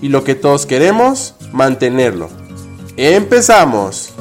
[0.00, 2.28] y lo que todos queremos, mantenerlo.
[2.96, 4.14] ¡Empezamos!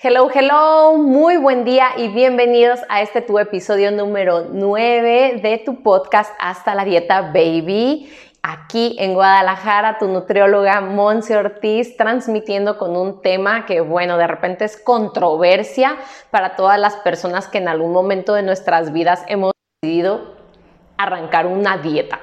[0.00, 5.82] Hello, hello, muy buen día y bienvenidos a este tu episodio número 9 de tu
[5.82, 8.08] podcast Hasta la Dieta Baby
[8.48, 14.64] aquí en Guadalajara, tu nutrióloga Monse Ortiz, transmitiendo con un tema que, bueno, de repente
[14.64, 15.96] es controversia
[16.30, 20.34] para todas las personas que en algún momento de nuestras vidas hemos decidido
[20.96, 22.20] arrancar una dieta.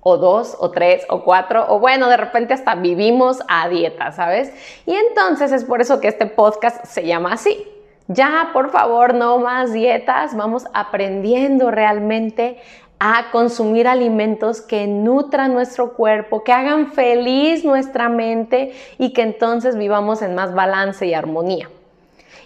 [0.00, 4.52] O dos, o tres, o cuatro, o bueno, de repente hasta vivimos a dieta, ¿sabes?
[4.86, 7.66] Y entonces es por eso que este podcast se llama así.
[8.08, 12.60] Ya, por favor, no más dietas, vamos aprendiendo realmente
[12.98, 19.76] a consumir alimentos que nutran nuestro cuerpo, que hagan feliz nuestra mente y que entonces
[19.76, 21.68] vivamos en más balance y armonía.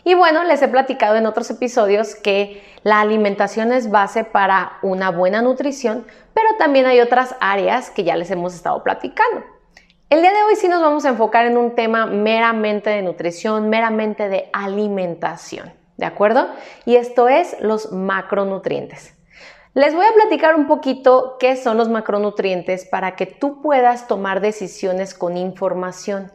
[0.03, 5.11] Y bueno, les he platicado en otros episodios que la alimentación es base para una
[5.11, 9.45] buena nutrición, pero también hay otras áreas que ya les hemos estado platicando.
[10.09, 13.69] El día de hoy sí nos vamos a enfocar en un tema meramente de nutrición,
[13.69, 16.49] meramente de alimentación, ¿de acuerdo?
[16.87, 19.20] Y esto es los macronutrientes.
[19.73, 24.41] Les voy a platicar un poquito qué son los macronutrientes para que tú puedas tomar
[24.41, 26.33] decisiones con información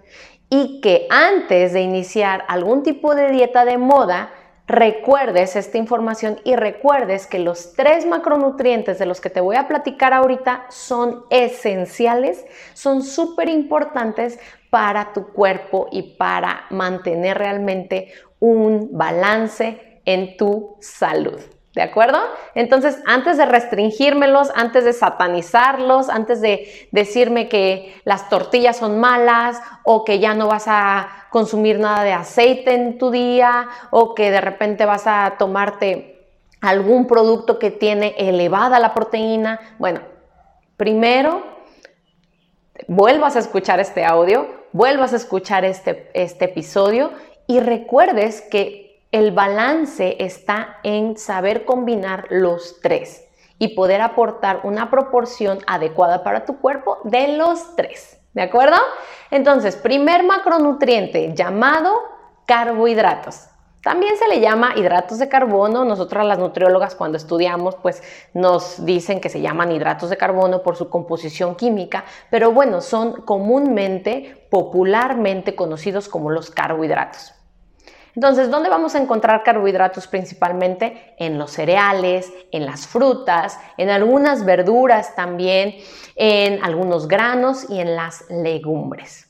[0.49, 4.31] y que antes de iniciar algún tipo de dieta de moda,
[4.67, 9.67] recuerdes esta información y recuerdes que los tres macronutrientes de los que te voy a
[9.67, 18.97] platicar ahorita son esenciales, son súper importantes para tu cuerpo y para mantener realmente un
[18.97, 21.41] balance en tu salud.
[21.75, 22.17] ¿De acuerdo?
[22.53, 29.59] Entonces, antes de restringírmelos, antes de satanizarlos, antes de decirme que las tortillas son malas
[29.83, 34.31] o que ya no vas a consumir nada de aceite en tu día o que
[34.31, 36.29] de repente vas a tomarte
[36.61, 39.99] algún producto que tiene elevada la proteína, bueno,
[40.77, 41.43] primero
[42.87, 47.11] vuelvas a escuchar este audio, vuelvas a escuchar este, este episodio
[47.47, 48.84] y recuerdes que
[49.15, 53.23] el balance está en saber combinar los tres
[53.57, 58.19] y poder aportar una proporción adecuada para tu cuerpo de los tres.
[58.33, 58.75] ¿De acuerdo?
[59.31, 61.93] Entonces, primer macronutriente llamado
[62.45, 63.47] carbohidratos.
[63.81, 65.85] También se le llama hidratos de carbono.
[65.85, 68.03] Nosotras las nutriólogas cuando estudiamos pues
[68.33, 73.21] nos dicen que se llaman hidratos de carbono por su composición química, pero bueno, son
[73.21, 77.34] comúnmente, popularmente conocidos como los carbohidratos.
[78.15, 81.15] Entonces, ¿dónde vamos a encontrar carbohidratos principalmente?
[81.17, 85.75] En los cereales, en las frutas, en algunas verduras también,
[86.15, 89.29] en algunos granos y en las legumbres.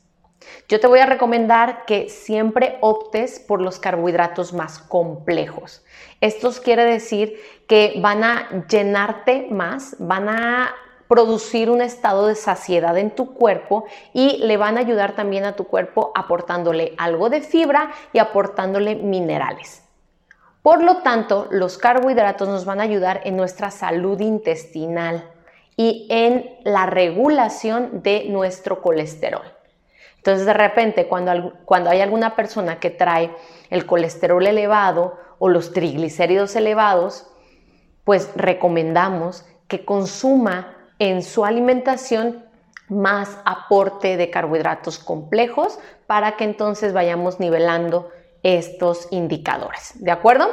[0.67, 5.83] Yo te voy a recomendar que siempre optes por los carbohidratos más complejos.
[6.21, 10.75] Esto quiere decir que van a llenarte más, van a
[11.07, 15.55] producir un estado de saciedad en tu cuerpo y le van a ayudar también a
[15.55, 19.83] tu cuerpo aportándole algo de fibra y aportándole minerales.
[20.61, 25.29] Por lo tanto, los carbohidratos nos van a ayudar en nuestra salud intestinal
[25.77, 29.43] y en la regulación de nuestro colesterol.
[30.17, 33.29] Entonces, de repente, cuando, cuando hay alguna persona que trae
[33.69, 37.27] el colesterol elevado o los triglicéridos elevados,
[38.03, 42.45] pues recomendamos que consuma en su alimentación
[42.87, 48.09] más aporte de carbohidratos complejos para que entonces vayamos nivelando
[48.43, 49.93] estos indicadores.
[49.95, 50.47] ¿De acuerdo?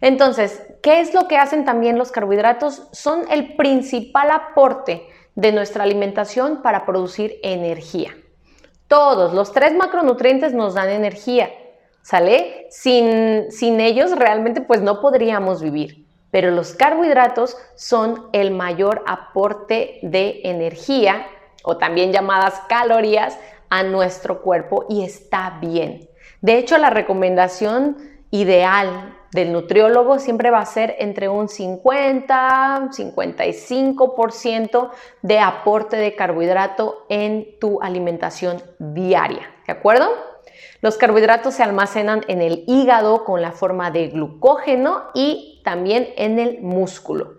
[0.00, 2.88] Entonces, ¿qué es lo que hacen también los carbohidratos?
[2.92, 8.16] Son el principal aporte de nuestra alimentación para producir energía.
[8.88, 11.50] Todos los tres macronutrientes nos dan energía,
[12.02, 12.66] ¿sale?
[12.70, 19.98] Sin, sin ellos realmente pues no podríamos vivir pero los carbohidratos son el mayor aporte
[20.02, 21.26] de energía
[21.64, 23.38] o también llamadas calorías
[23.70, 26.08] a nuestro cuerpo y está bien.
[26.40, 27.96] De hecho, la recomendación
[28.30, 34.90] ideal del nutriólogo siempre va a ser entre un 50, 55%
[35.22, 40.08] de aporte de carbohidrato en tu alimentación diaria, ¿de acuerdo?
[40.80, 46.38] Los carbohidratos se almacenan en el hígado con la forma de glucógeno y también en
[46.38, 47.38] el músculo.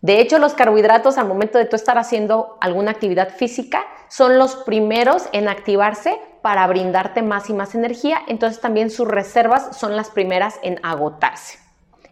[0.00, 4.56] De hecho, los carbohidratos al momento de tú estar haciendo alguna actividad física son los
[4.56, 10.10] primeros en activarse para brindarte más y más energía, entonces también sus reservas son las
[10.10, 11.58] primeras en agotarse.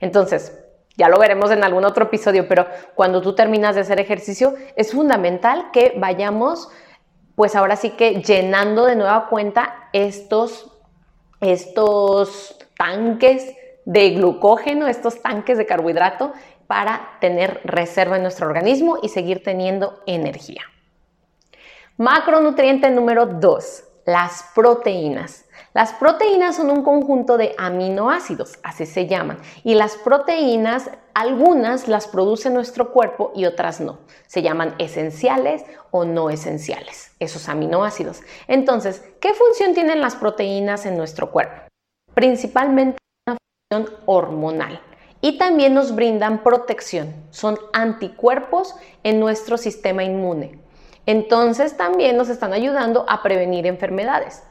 [0.00, 0.56] Entonces,
[0.96, 4.92] ya lo veremos en algún otro episodio, pero cuando tú terminas de hacer ejercicio, es
[4.92, 6.68] fundamental que vayamos,
[7.34, 10.70] pues ahora sí que llenando de nueva cuenta estos,
[11.40, 13.54] estos tanques
[13.84, 16.32] de glucógeno, estos tanques de carbohidrato
[16.66, 20.62] para tener reserva en nuestro organismo y seguir teniendo energía.
[21.96, 25.44] Macronutriente número 2, las proteínas.
[25.72, 32.08] Las proteínas son un conjunto de aminoácidos, así se llaman, y las proteínas, algunas las
[32.08, 33.98] produce nuestro cuerpo y otras no.
[34.26, 38.20] Se llaman esenciales o no esenciales, esos aminoácidos.
[38.48, 41.62] Entonces, ¿qué función tienen las proteínas en nuestro cuerpo?
[42.14, 43.36] Principalmente una
[43.70, 44.80] función hormonal
[45.20, 48.74] y también nos brindan protección, son anticuerpos
[49.04, 50.58] en nuestro sistema inmune.
[51.10, 54.44] Entonces también nos están ayudando a prevenir enfermedades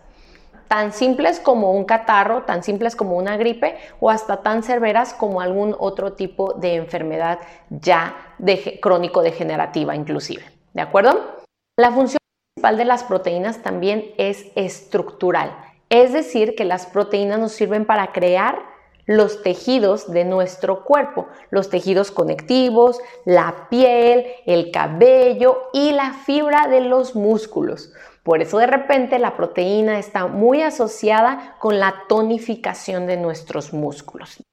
[0.68, 5.40] tan simples como un catarro, tan simples como una gripe o hasta tan severas como
[5.40, 7.40] algún otro tipo de enfermedad
[7.70, 8.36] ya
[8.82, 10.44] crónico degenerativa inclusive.
[10.74, 11.38] ¿De acuerdo?
[11.78, 12.20] La función
[12.54, 15.58] principal de las proteínas también es estructural,
[15.90, 18.69] es decir, que las proteínas nos sirven para crear
[19.10, 26.68] los tejidos de nuestro cuerpo, los tejidos conectivos, la piel, el cabello y la fibra
[26.68, 27.92] de los músculos.
[28.22, 34.44] Por eso de repente la proteína está muy asociada con la tonificación de nuestros músculos.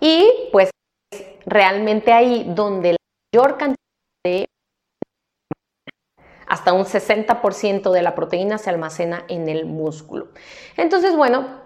[0.00, 0.70] Y pues
[1.46, 2.98] realmente ahí donde la
[3.32, 3.76] mayor cantidad
[4.24, 4.46] de
[6.48, 10.30] hasta un 60% de la proteína se almacena en el músculo.
[10.76, 11.61] Entonces, bueno,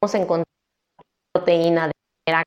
[0.00, 0.46] vamos encontrar
[1.32, 1.92] proteína de
[2.26, 2.44] manera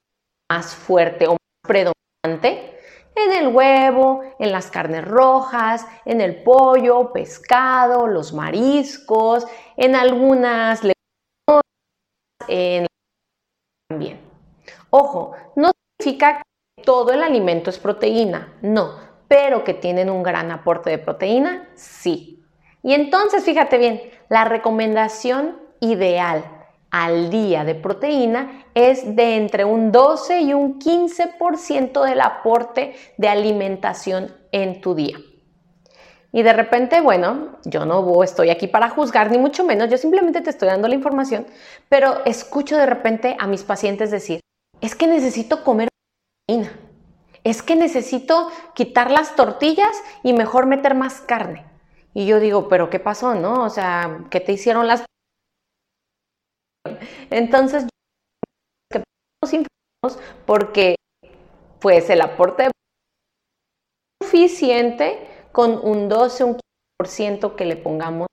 [0.50, 2.78] más fuerte o más predominante
[3.14, 9.46] en el huevo, en las carnes rojas, en el pollo, pescado, los mariscos,
[9.76, 11.62] en algunas leguminosas,
[12.48, 12.88] en
[13.90, 14.22] también.
[14.90, 18.96] Ojo, no significa que todo el alimento es proteína, no,
[19.28, 22.44] pero que tienen un gran aporte de proteína, sí.
[22.82, 26.61] Y entonces, fíjate bien, la recomendación ideal
[26.92, 33.30] al día de proteína es de entre un 12 y un 15% del aporte de
[33.30, 35.18] alimentación en tu día.
[36.34, 40.42] Y de repente, bueno, yo no estoy aquí para juzgar, ni mucho menos, yo simplemente
[40.42, 41.46] te estoy dando la información,
[41.90, 44.40] pero escucho de repente a mis pacientes decir,
[44.80, 45.90] es que necesito comer
[46.48, 46.72] proteína,
[47.44, 49.92] es que necesito quitar las tortillas
[50.24, 51.66] y mejor meter más carne.
[52.14, 53.64] Y yo digo, pero ¿qué pasó, no?
[53.64, 55.04] O sea, ¿qué te hicieron las
[57.30, 57.88] entonces,
[58.92, 59.04] que
[60.46, 60.96] porque
[61.80, 62.70] pues el aporte
[64.22, 66.58] suficiente con un 12, un
[67.02, 68.28] 15% que le pongamos.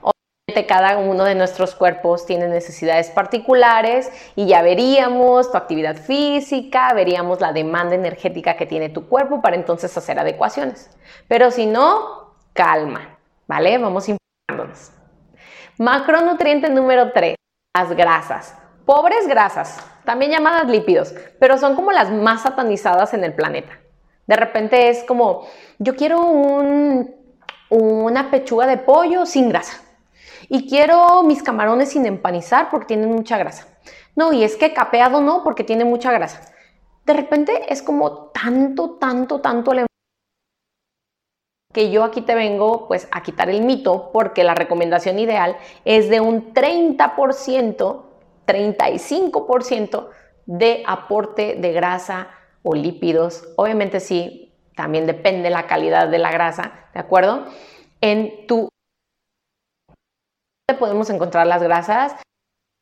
[0.00, 6.92] Obviamente cada uno de nuestros cuerpos tiene necesidades particulares y ya veríamos tu actividad física,
[6.94, 10.90] veríamos la demanda energética que tiene tu cuerpo para entonces hacer adecuaciones.
[11.28, 13.76] Pero si no, calma, ¿vale?
[13.78, 14.25] Vamos informándonos.
[15.78, 17.34] Macronutriente número 3,
[17.74, 18.56] las grasas.
[18.86, 23.78] Pobres grasas, también llamadas lípidos, pero son como las más satanizadas en el planeta.
[24.26, 25.46] De repente es como,
[25.78, 26.20] yo quiero
[27.68, 29.82] una pechuga de pollo sin grasa
[30.48, 33.66] y quiero mis camarones sin empanizar porque tienen mucha grasa.
[34.14, 36.40] No, y es que capeado no porque tiene mucha grasa.
[37.04, 39.74] De repente es como tanto, tanto, tanto
[41.76, 46.08] que yo aquí te vengo pues a quitar el mito porque la recomendación ideal es
[46.08, 48.02] de un 30%,
[48.46, 50.08] 35%
[50.46, 52.28] de aporte de grasa
[52.62, 53.46] o lípidos.
[53.56, 57.44] Obviamente sí, también depende la calidad de la grasa, ¿de acuerdo?
[58.00, 58.70] En tu
[60.78, 62.16] podemos encontrar las grasas,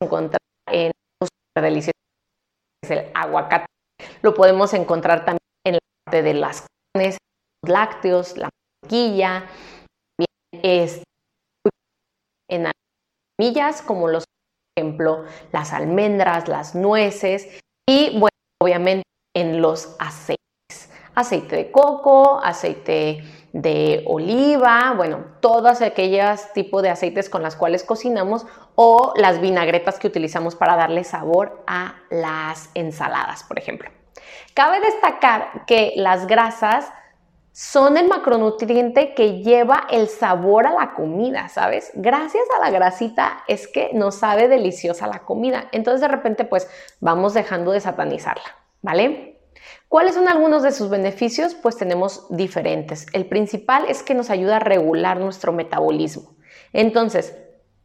[0.01, 0.39] encontrar
[0.71, 1.29] en los
[1.61, 1.91] deliciosos
[2.81, 3.65] es el aguacate.
[4.21, 7.17] Lo podemos encontrar también en la parte de las carnes,
[7.61, 8.49] los lácteos, la
[8.87, 9.43] también
[10.51, 11.03] es
[12.49, 12.71] en
[13.39, 17.47] semillas como los, por ejemplo, las almendras, las nueces
[17.87, 18.29] y, bueno,
[18.61, 19.03] obviamente
[19.35, 20.39] en los aceites.
[21.13, 23.23] Aceite de coco, aceite
[23.53, 29.97] de oliva, bueno, todos aquellos tipos de aceites con las cuales cocinamos o las vinagretas
[29.97, 33.89] que utilizamos para darle sabor a las ensaladas, por ejemplo.
[34.53, 36.91] Cabe destacar que las grasas
[37.55, 41.89] son el macronutriente que lleva el sabor a la comida, ¿sabes?
[41.93, 45.69] Gracias a la grasita es que nos sabe deliciosa la comida.
[45.71, 46.67] Entonces de repente pues
[46.99, 48.43] vamos dejando de satanizarla,
[48.81, 49.39] ¿vale?
[49.87, 51.55] ¿Cuáles son algunos de sus beneficios?
[51.55, 53.05] Pues tenemos diferentes.
[53.13, 56.35] El principal es que nos ayuda a regular nuestro metabolismo.
[56.73, 57.37] Entonces,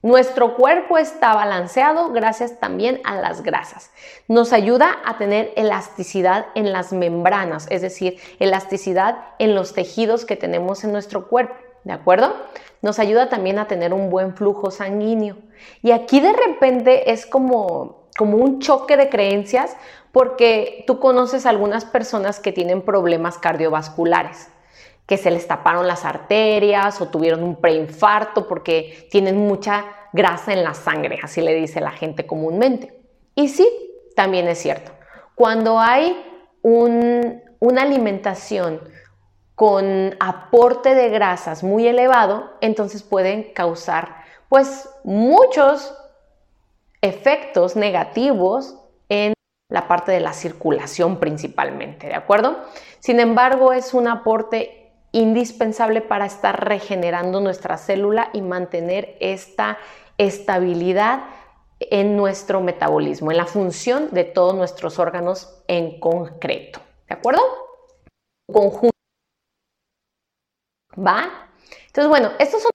[0.02, 3.90] nuestro cuerpo está balanceado gracias también a las grasas.
[4.28, 10.36] Nos ayuda a tener elasticidad en las membranas, es decir, elasticidad en los tejidos que
[10.36, 11.54] tenemos en nuestro cuerpo,
[11.84, 12.34] ¿de acuerdo?
[12.80, 15.36] Nos ayuda también a tener un buen flujo sanguíneo.
[15.82, 19.76] Y aquí de repente es como, como un choque de creencias
[20.12, 24.48] porque tú conoces algunas personas que tienen problemas cardiovasculares
[25.10, 30.62] que se les taparon las arterias o tuvieron un preinfarto porque tienen mucha grasa en
[30.62, 32.96] la sangre, así le dice la gente comúnmente.
[33.34, 33.68] Y sí,
[34.14, 34.92] también es cierto.
[35.34, 36.16] Cuando hay
[36.62, 38.80] una alimentación
[39.56, 44.14] con aporte de grasas muy elevado, entonces pueden causar
[44.48, 45.92] pues muchos
[47.02, 48.76] efectos negativos
[49.08, 49.32] en
[49.70, 52.60] la parte de la circulación principalmente, ¿de acuerdo?
[53.00, 54.79] Sin embargo, es un aporte
[55.12, 59.78] indispensable para estar regenerando nuestra célula y mantener esta
[60.18, 61.24] estabilidad
[61.80, 66.80] en nuestro metabolismo, en la función de todos nuestros órganos en concreto.
[67.08, 67.40] ¿De acuerdo?
[68.46, 68.96] Conjunto.
[70.96, 71.48] ¿Va?
[71.86, 72.70] Entonces, bueno, estos son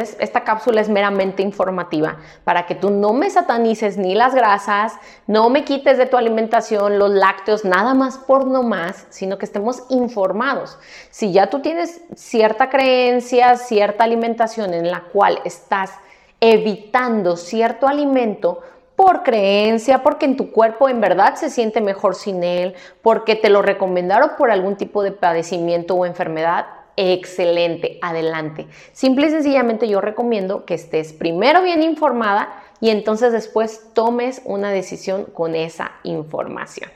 [0.00, 4.94] esta cápsula es meramente informativa para que tú no me satanices ni las grasas,
[5.26, 9.44] no me quites de tu alimentación los lácteos, nada más por no más, sino que
[9.44, 10.78] estemos informados.
[11.10, 15.92] Si ya tú tienes cierta creencia, cierta alimentación en la cual estás
[16.40, 18.62] evitando cierto alimento,
[19.00, 23.48] por creencia, porque en tu cuerpo en verdad se siente mejor sin él, porque te
[23.48, 26.66] lo recomendaron por algún tipo de padecimiento o enfermedad,
[26.96, 28.66] excelente, adelante.
[28.92, 34.70] Simple y sencillamente yo recomiendo que estés primero bien informada y entonces después tomes una
[34.70, 36.90] decisión con esa información.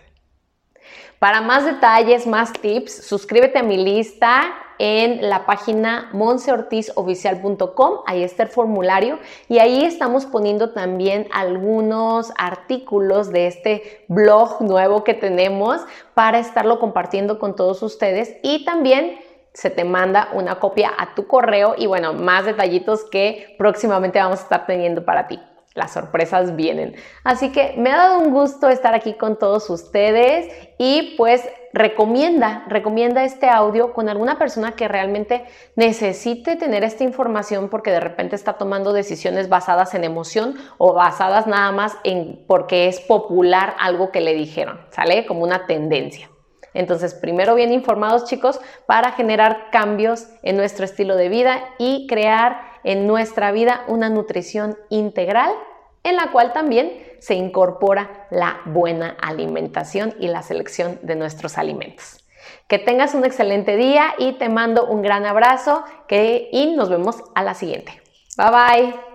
[1.18, 4.42] Para más detalles, más tips, suscríbete a mi lista
[4.78, 8.00] en la página monseortizoficial.com.
[8.06, 15.04] Ahí está el formulario y ahí estamos poniendo también algunos artículos de este blog nuevo
[15.04, 15.80] que tenemos
[16.14, 19.18] para estarlo compartiendo con todos ustedes y también
[19.54, 24.40] se te manda una copia a tu correo y bueno, más detallitos que próximamente vamos
[24.40, 25.40] a estar teniendo para ti.
[25.74, 26.94] Las sorpresas vienen.
[27.24, 32.64] Así que me ha dado un gusto estar aquí con todos ustedes y pues recomienda,
[32.68, 35.44] recomienda este audio con alguna persona que realmente
[35.74, 41.48] necesite tener esta información porque de repente está tomando decisiones basadas en emoción o basadas
[41.48, 45.26] nada más en porque es popular algo que le dijeron, ¿sale?
[45.26, 46.30] Como una tendencia.
[46.74, 52.60] Entonces, primero bien informados chicos para generar cambios en nuestro estilo de vida y crear
[52.82, 55.52] en nuestra vida una nutrición integral
[56.02, 62.24] en la cual también se incorpora la buena alimentación y la selección de nuestros alimentos.
[62.68, 67.22] Que tengas un excelente día y te mando un gran abrazo que, y nos vemos
[67.34, 68.02] a la siguiente.
[68.36, 69.13] Bye bye.